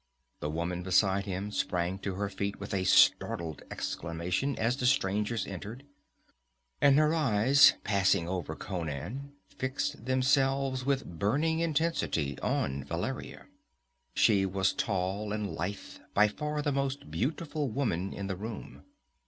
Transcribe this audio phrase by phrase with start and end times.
[0.39, 5.45] The woman beside him sprang to her feet with a startled exclamation as the strangers
[5.45, 5.85] entered,
[6.81, 13.45] and her eyes, passing over Conan, fixed themselves with burning intensity on Valeria.
[14.15, 18.83] She was tall and lithe, by far the most beautiful woman in the room.